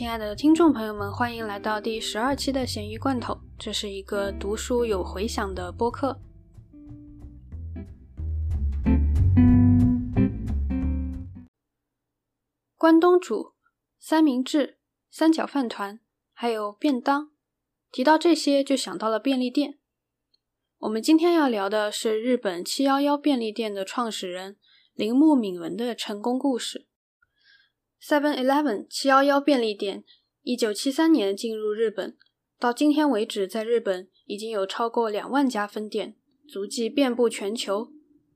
[0.00, 3.38] 亲爱的听众朋友们，欢迎来到第十二期的咸鱼罐头。
[3.58, 6.18] 这是一个读书有回响的播客。
[12.78, 13.52] 关东煮、
[13.98, 14.78] 三明治、
[15.10, 16.00] 三角饭团，
[16.32, 17.32] 还有便当，
[17.92, 19.78] 提到这些就想到了便利店。
[20.78, 24.56] 我们今天要聊的是日本七幺幺便利店的创始人
[24.94, 26.86] 铃木敏文的成功故事。
[28.02, 30.04] Seven Eleven 七幺幺便利店，
[30.42, 32.16] 一九七三年进入日本，
[32.58, 36.16] 到今天为止，在日本已经有超过两万家分店，
[36.48, 37.92] 足迹遍布全球。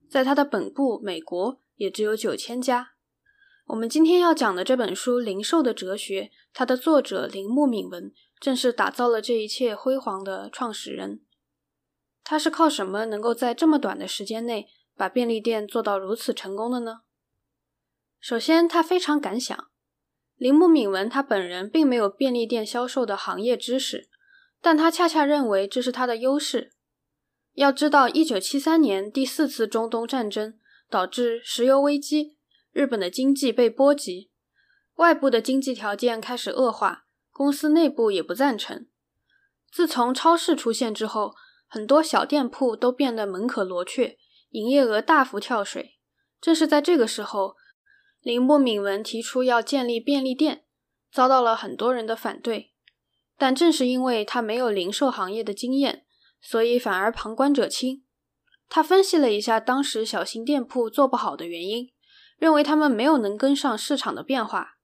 [0.08, 2.90] 在它的本部美国，也只有九千家。
[3.66, 6.22] 我们今天要讲的这本书《零售的哲学》，
[6.52, 11.22] 它的作者铃木敏文正是打造了这一切辉煌的创始人。
[12.22, 17.00] 他是靠什么能够在这么短的时间内把便利店做到如此成功的呢？
[18.24, 19.68] 首先，他非常敢想。
[20.36, 24.08] 铃木敏文他本人并没有便利店销售的行业知识，
[24.62, 26.72] 但他恰恰认为这是他的优势。
[27.52, 30.58] 要知道，一九七三年第四次中东战争
[30.88, 32.38] 导致石油危机，
[32.72, 34.30] 日本的经济被波及，
[34.94, 38.86] 外部的经济条件开始恶化，公司内部也不赞成。
[39.70, 41.34] 自从超市出现之后，
[41.66, 44.16] 很多小店铺都变得门可罗雀，
[44.48, 45.98] 营业额大幅跳水。
[46.40, 47.56] 正是在这个时候。
[48.24, 50.64] 铃木敏文提出要建立便利店，
[51.12, 52.72] 遭到了很多人的反对。
[53.36, 56.06] 但正是因为他没有零售行业的经验，
[56.40, 58.02] 所以反而旁观者清。
[58.70, 61.92] 他分析了一下当时小型店铺做不好的原因，
[62.38, 64.78] 认为他们没有能跟上市场的变化，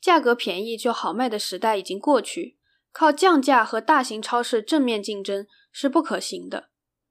[0.00, 2.56] 价格便宜就好卖的时代已经过去，
[2.90, 6.70] 靠降价和大型超市正面竞争是不可行的。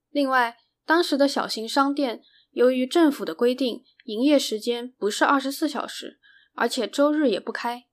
[0.10, 3.84] 另外，当时的小型商店由于政府的规定。
[4.08, 6.18] 营业时间不是二十四小时，
[6.54, 7.88] 而且周日也不开，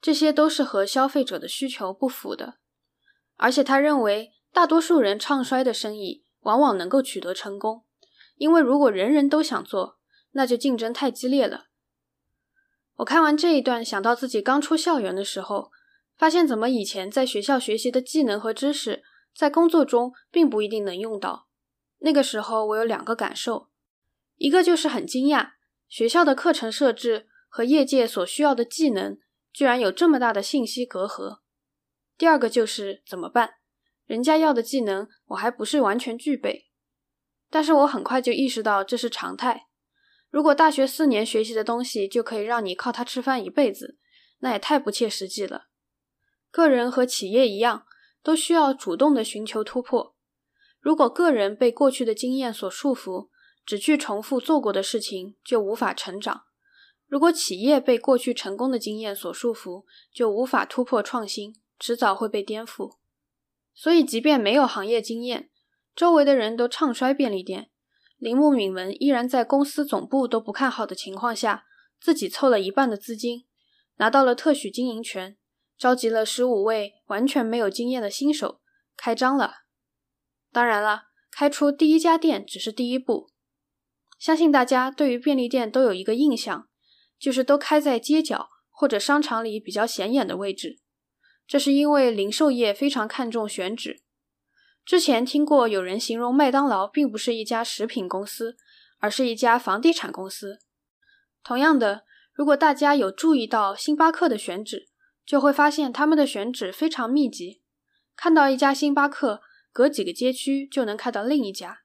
[0.00, 2.58] 这些都是和消费者的需求不符的。
[3.36, 7.84] 而且他认为，大多数人唱衰的生意往往能够取得成功，
[8.34, 10.00] 因为如果人人都想做，
[10.32, 11.66] 那就竞争太激烈了。
[12.96, 15.70] 我看完这一段，想到自己刚出校园的时候，
[16.16, 21.46] 发现怎么以前在学校学习的技能和知识，在工作中并不一定能用到。
[22.00, 23.68] 那个时候，我有两个感受，
[24.36, 25.52] 一个就是很惊讶。
[25.90, 29.18] 学校的课程设置和业界所需要的技能，
[29.52, 31.40] 居然有这么大的信息隔阂。
[32.16, 33.54] 第二个就是怎么办？
[34.06, 36.68] 人家要的技能，我还不是完全具备。
[37.50, 39.66] 但是我很快就意识到这是常态。
[40.30, 43.98] 如果大学四年学习的东西就可以让你靠它吃饭一辈子，
[44.38, 45.64] 那也太不切实际了。
[46.52, 47.84] 个人和企业一样，
[48.22, 50.14] 都需要主动的寻求突破。
[50.78, 53.29] 如果个人被过去的经验所束缚，
[53.70, 56.42] 只去重复做过的事情就无法成长。
[57.06, 62.96] 如果企业被过去成功的经验所束缚，就无法突破创新，迟早会被颠覆。
[63.72, 65.50] 所以，即便没有行业经验，
[65.94, 67.70] 周围的人都唱衰便利店，
[68.18, 71.64] 铃木敏文依然在公司总部都不看好的情况下，
[72.00, 73.46] 自己凑了一半的资金，
[73.98, 75.38] 拿到了特许经营权，
[75.78, 78.60] 召集了十五位完全没有经验的新手，
[78.96, 79.58] 开张了。
[80.50, 83.30] 当然了，开出第一家店只是第一步。
[84.20, 86.68] 相信大家对于便利店都有一个印象，
[87.18, 90.78] 就是都开在街角或者商场里比较显眼的位置。
[91.48, 94.02] 这是因为零售业非常看重选址。
[94.84, 98.58] 之前听过有人形容麦当劳并不是一家食品公司，
[98.98, 100.58] 而是一家房地产公司。
[101.42, 102.04] 同样的，
[102.34, 104.88] 如果大家有注意到星巴克的选址，
[105.24, 107.62] 就会发现他们的选址非常密集，
[108.14, 109.40] 看到一家星巴克，
[109.72, 111.80] 隔几个街区就能看到另一家。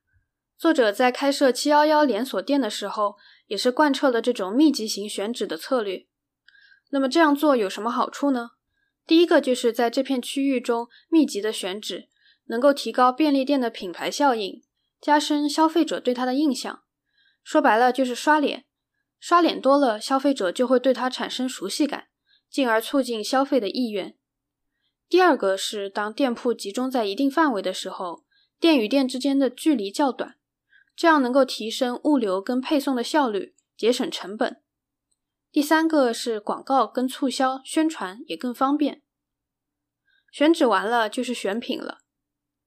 [0.57, 3.17] 作者在开设七幺幺连锁店的时候，
[3.47, 6.07] 也是贯彻了这种密集型选址的策略。
[6.91, 8.51] 那么这样做有什么好处呢？
[9.05, 12.07] 第一个就是在这片区域中密集的选址，
[12.45, 14.63] 能够提高便利店的品牌效应，
[15.01, 16.83] 加深消费者对它的印象。
[17.43, 18.65] 说白了就是刷脸，
[19.19, 22.05] 刷脸多了，消费者就会对它产生熟悉感，
[22.49, 24.17] 进而促进消费的意愿。
[25.09, 28.23] 第二个是当店铺集中在一定范围的时候，
[28.59, 30.37] 店与店之间的距离较短。
[30.95, 34.61] 这样能够提升物流跟配送的效率，节省成本。
[35.51, 39.01] 第三个是广告跟促销宣传也更方便。
[40.31, 41.99] 选址完了就是选品了。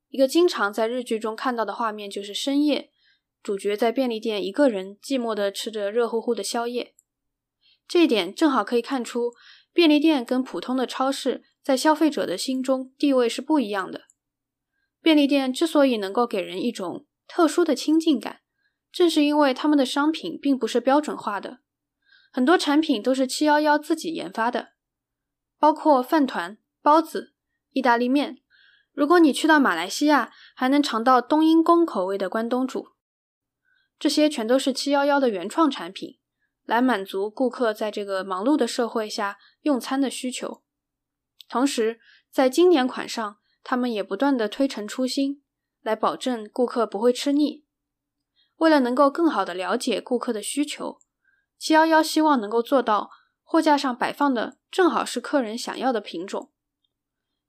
[0.08, 2.90] 一个经常在日剧中看到的画面就是深夜，
[3.42, 6.94] 主角在便利店一个人寂寞的吃着热乎乎的宵夜。
[7.86, 9.32] 这一点正好可以看出，
[9.72, 14.04] 便利店跟普通的超市在消费者的心中地位是不一样的。
[15.02, 18.40] 便利店之所以能够给人一种特殊的亲近感，
[18.90, 21.60] 正是因为他们的商品并不是标准化的，
[22.32, 24.70] 很多产品都是七幺幺自己研发的。
[25.58, 27.34] 包括饭团、包子、
[27.72, 28.38] 意大利面。
[28.92, 32.88] 如果你去到马来西亚，还能尝到冬阴功口味的关东煮。
[33.98, 36.18] 这些全都是七幺幺的原创产品，
[36.64, 40.62] 来满足顾客在这个忙碌的社会下用餐的需求。
[41.48, 45.42] 同时，在经典款上，他们也不断的推陈出新，
[45.88, 47.64] 来保证顾客不会吃腻。
[48.56, 50.98] 为了能够更好的了解顾客的需求，
[51.56, 53.08] 七幺幺希望能够做到
[53.42, 56.52] 货架上摆放的正好是客人想要的品种。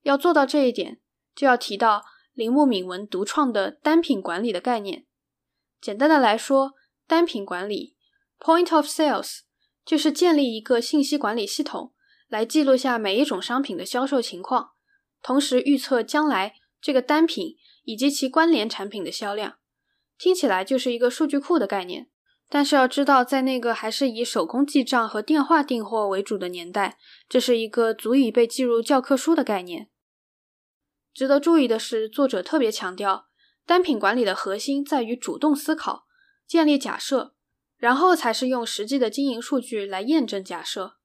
[0.04, 1.02] 要做到这一点，
[1.36, 5.06] 就要提到铃木敏文独创的单品管理的概念。
[5.82, 6.76] 简单的来说，
[7.06, 7.98] 单品管理
[8.40, 9.40] （Point of Sales）
[9.84, 11.94] 就是建立一个信息管理系统，
[12.30, 14.70] 来记录下每一种商品的销售情况，
[15.22, 17.58] 同时预测将来这个单品
[17.90, 19.58] 以及其关联产品的销量。
[20.20, 22.08] 听起来就是一个数据库的概念，
[22.48, 29.90] 但是要知道，在那个还是以手工记账和电话订货为主的年代，这是一个足以被记入教科书的概念。
[31.16, 33.26] 值得注意的是，作者特别强调。
[33.66, 36.06] 单品管理的核心在于主动思考、
[36.48, 37.34] 建立假设，
[37.78, 40.98] 然后才是用实际的经营数据来验证假设。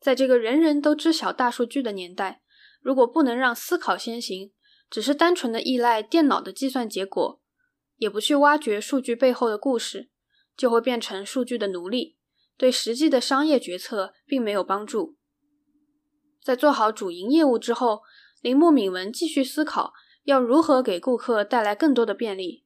[0.00, 2.42] 在这个人人都知晓大数据的年代，
[2.80, 4.52] 如果不能让思考先行，
[4.88, 7.40] 只是单纯的依赖电脑的计算结果，
[7.96, 10.10] 也不去挖掘数据背后的故事，
[10.56, 12.16] 就会变成数据的奴隶，
[12.56, 15.16] 对实际的商业决策并没有帮助。
[16.42, 18.02] 在做好主营业务之后，
[18.40, 19.92] 铃木敏文继续思考。
[20.24, 22.64] 要如何给顾客带来更多的便利？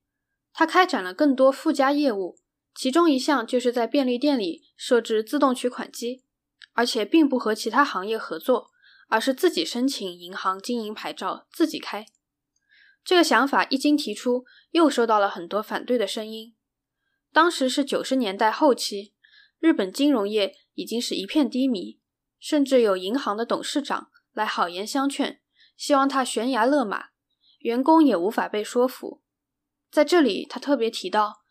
[0.50, 2.38] 他开展了更多附加业务，
[2.75, 6.25] 其中一项就是在便利店里设置自动取款机，
[6.72, 8.69] 而且并不和其他行业合作，
[9.10, 12.06] 而是自己申请银行经营牌照，自己开。
[13.04, 16.54] 这个想法一经提出，又收到了很多反对的声音。
[17.32, 19.12] 当时是九十年代后期，
[19.58, 22.00] 日本金融业已经是一片低迷，
[22.38, 25.40] 甚至有银行的董事长来好言相劝，
[25.76, 27.06] 希望他悬崖勒马。
[27.58, 29.22] 员工也无法被说服。
[29.90, 31.42] 在这里，他特别提到，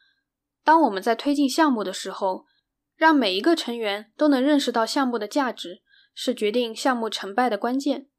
[0.64, 2.46] 当我们在推进项目的时候，
[2.96, 5.82] 让每一个成员都能认识到项目的价值，
[6.14, 8.10] 是决定项目成败的关键。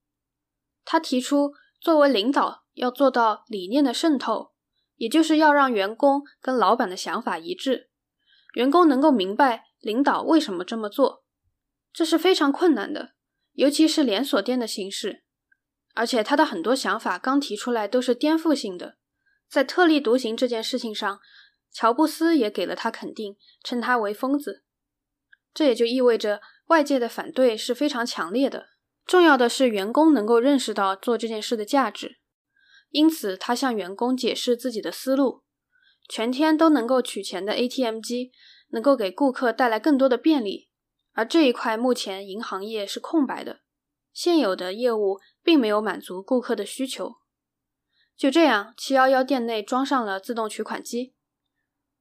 [0.84, 4.52] 他提出，作为领导要做到理念的渗透，
[4.96, 7.90] 也就是要让员工跟老板的想法一致，
[8.54, 11.24] 员工能够明白领导为什么这么做。
[11.92, 13.14] 这是非常困难的，
[13.52, 15.24] 尤其是连锁店的形式。
[15.94, 18.96] 而且他的很多想法刚提出来都是颠覆性的，
[19.48, 21.20] 在特立独行这件事情上，
[21.72, 24.64] 乔布斯也给了他肯定，称他为疯子。
[25.52, 26.40] 这也就意味着
[26.70, 28.68] 外界的反对是非常强烈的。
[29.04, 32.20] 重要的是员工能够认识到做这件事的价值，
[32.90, 35.42] 因此他向员工解释自己的思路：
[36.08, 38.30] 全天都能够取钱的 ATM 机
[38.68, 40.68] 能够给顾客带来更多的便利，
[41.12, 43.62] 而这一块目前银行业是空白的。
[44.12, 47.16] 现有的业务并没有满足顾客的需求，
[48.16, 51.14] 就这样，七幺幺店内装上了自动取款机，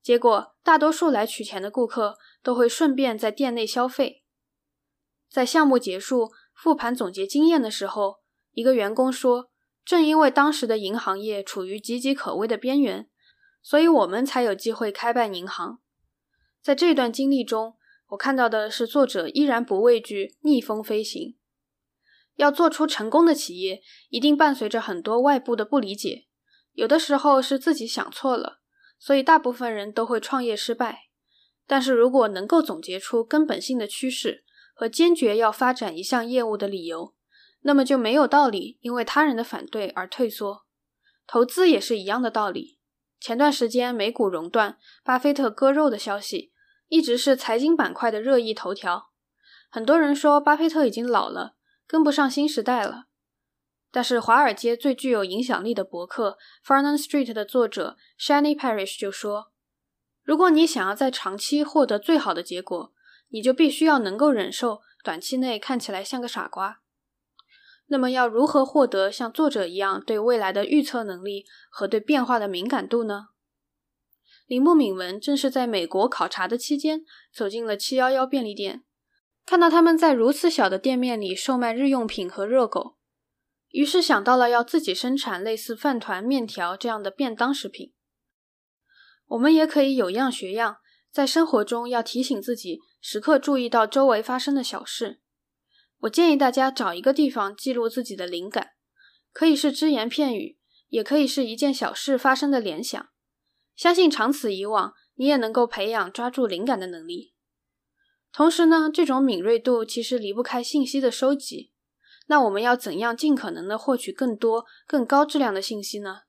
[0.04, 4.19] 结果大多数来取钱的顾客都会顺便在店内消费。
[5.30, 8.18] 在项目结束复盘总结经验的时候，
[8.52, 9.52] 一个员工说
[9.86, 13.08] ：“正因为当时的银行业处于岌岌可危的边缘，
[13.62, 15.80] 所以我们才有机会开办银行。”
[16.62, 17.77] 在这段经历中，
[18.08, 21.38] 我看到的是作者依然不畏惧逆风飞行。
[22.36, 26.27] 要做出成功的企业，一定伴随着很多外部的不理解，
[26.74, 28.62] 有的时候是自己想错了，
[28.98, 31.10] 所以大部分人都会创业失败。
[31.68, 34.44] 但是如果能够总结出根本性的趋势
[34.79, 37.13] 和坚决要发展一项业务的理由，
[37.63, 40.63] 那么就没有道理因为他人的反对而退缩。
[41.27, 42.79] 投资也是一样的道理。
[43.19, 46.53] 前段时间美股熔断，巴菲特割肉的消息
[46.88, 49.09] 一直是财经板块的热议头条。
[49.69, 51.57] 很多人说巴菲特已经老了。
[51.86, 53.07] 跟不上新时代了，
[53.91, 59.51] 但是华尔街最具有影响力的博客《Farnham Street》的作者 Shani Parish 就说
[60.24, 62.93] ：“如果你想要在长期获得最好的结果，
[63.29, 66.81] 你就必须要能够忍受短期内看起来像个傻瓜。
[67.88, 73.29] 那么，要如何获得像作者一样对未来的预测能力和对变化的敏感度呢？”
[74.45, 78.83] 铃木敏文正是在美国考察的期间走进了七幺幺便利店。
[79.45, 82.98] 看到他们在如此小的店面里售卖日用品和热狗，
[83.69, 87.93] 于是想到了要自己生产类似饭团、面条这样的便当食品。
[89.25, 90.77] 我们也可以有样学样，
[91.12, 95.20] 在生活中要提醒自己时刻注意到周围发生的小事。
[96.01, 98.72] 我建议大家找一个地方记录自己的灵感，
[99.34, 103.10] 可以是只言片语，也可以是一件小事发生的联想。
[103.75, 107.34] 相信长此以往，你也能够培养抓住灵感的能力。
[108.32, 111.74] 同时呢，这种敏锐度其实离不开信息的收集。
[112.28, 116.22] 那我们要怎样尽可能的获取更多、更高质量的信息呢？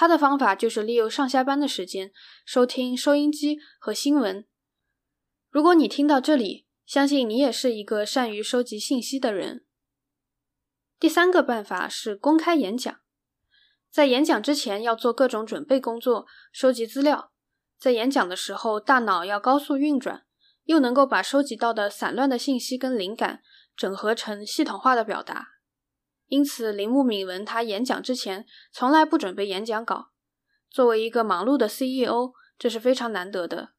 [0.00, 2.12] 他的方法就是利用上下班的时间
[2.46, 4.46] 收听收音机和新闻。
[5.50, 9.66] 如果你听到这里，相信你也是一个善于收集信息的人。
[11.00, 13.00] 第三个办法是公开演讲，
[13.90, 17.32] 在演讲之前要做各种准备工作，收集资料。
[17.76, 20.24] 在演讲的时候，大脑要高速运转，
[20.62, 23.42] 又能够把收集到的散乱的信息跟灵感
[23.76, 25.57] 整合成系统化的表达。
[26.28, 30.10] 因此，铃木敏文他演讲之前从来不准备演讲稿。
[30.70, 33.70] 作为一个忙碌的 CEO，这是非常难得的。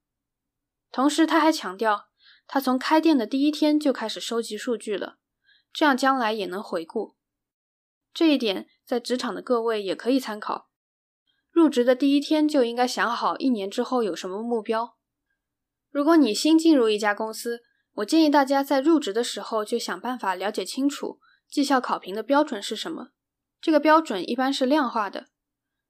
[0.91, 2.07] 同时，他还强调，
[2.47, 5.17] 他从开店的第一天就开始收集数据了，
[5.71, 7.15] 这样将来也能回顾。
[8.11, 10.69] 这一点在职场的各位也可以参考。
[11.51, 14.97] 入职的第一天就应该想好一年之后有什么目标。
[15.91, 17.61] 如果你新进入一家公司，
[17.93, 21.19] 我建议大家在入职的时候就想办法了解清楚。
[21.49, 23.09] 绩效考评的标准是什么？
[23.59, 25.27] 这个标准一般是量化的。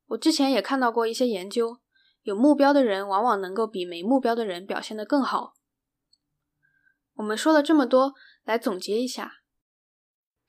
[0.07, 1.79] 我之前也看到过一些研究，
[2.23, 5.53] 有目标的人往往能够比没目标的人表现得更好。
[7.15, 8.13] 我们说了这么多，
[8.43, 9.41] 来总结一下：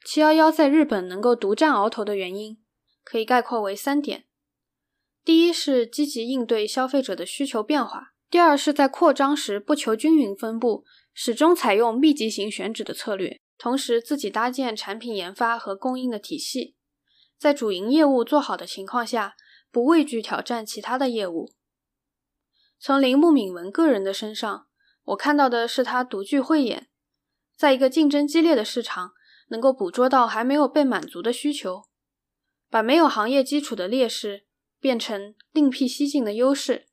[0.04, 2.62] 七幺幺在日本能够独占鳌头的原因，
[3.02, 4.26] 可以概括为三点：
[5.24, 13.40] 第一是积极应对消费者的需求变化；第二是在扩张时不求均匀分布，始终采用密集型选址的策略。
[13.62, 16.76] 同时，自己搭建产品研发和供应的体系，
[17.36, 19.36] 在主营业务做好的情况下，
[19.70, 21.52] 不畏惧挑战其他的业务。
[22.78, 24.66] 从铃木敏文个人的身上，
[25.04, 26.88] 我看到的是他独具慧眼，
[27.54, 29.12] 在一个竞争激烈的市场，
[29.48, 31.82] 能够捕捉到还没有被满足的需求，
[32.70, 34.46] 把没有行业基础的劣势
[34.80, 36.86] 变成另辟蹊径的优势，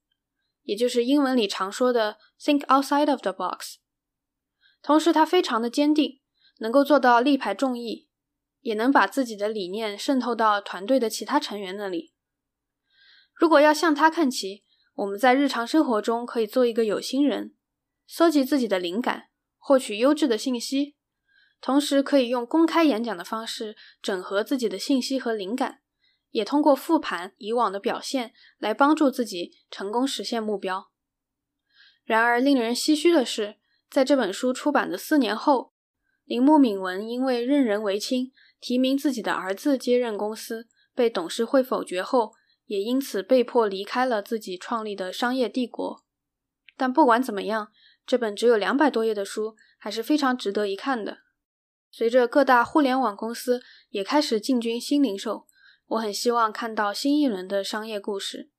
[0.63, 3.75] 也就是英文里常说的 “think outside of the box”。
[4.81, 6.19] 同时，他非常的坚定。
[6.59, 8.07] 能够做到力排众议，
[8.61, 12.13] 也能把自己的理念渗透到团队的其他成员那里。
[13.33, 14.63] 如果要向他看齐，
[14.95, 17.53] 我们在日常生活中可以做一个有心人，
[18.07, 20.95] 搜集自己的灵感，获取优质的信息，
[21.61, 25.81] 同时可以用公开演讲的方式整合自己的信息和灵感，
[26.31, 30.89] 也通过复盘以往的表现来帮助自己成功实现目标。
[32.03, 33.57] 然而，令人唏嘘的是，
[33.89, 35.76] 在这本书出版的四年后。
[36.27, 42.33] 铃木敏文因为任人唯亲，提名自己的儿子接任公司，被董事会否决后，
[42.65, 46.03] 也因此被迫离开了自己创立的商业帝国。
[46.75, 47.69] 但不管怎么样，
[48.05, 51.19] 这本只有两百多页的书还是非常值得一看的。
[51.89, 55.47] 随着各大互联网公司也开始进军新零售，
[55.87, 58.49] 我很希望看到新一轮的商业故事。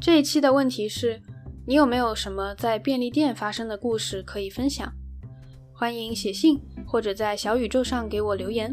[0.00, 1.20] 这一期的问题是。
[1.68, 4.92] 你有没有什么在便利店发生的故事可以分享？
[5.72, 8.72] 欢迎写信或者在小宇宙上给我留言。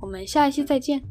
[0.00, 1.02] 我们下一期再见。